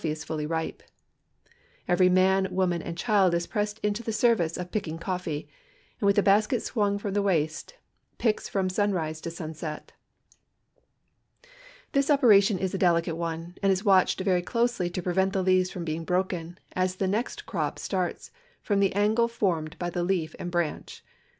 [0.03, 0.73] ee is fully rii)e.
[1.87, 2.47] Kvery man.
[2.49, 5.47] woman, and child is pressed into the service of picking coiVee.
[5.99, 7.75] and with 148 COSTA RICA a basket swung from the waist,
[8.17, 9.91] picks from sunrise to sunset.
[11.91, 15.69] This operation is a delicate one, and is watched very closely to prevent the leaves
[15.69, 18.31] from beino broken, as the next crop starts
[18.63, 21.01] from the angle formed by the leaf and brancli.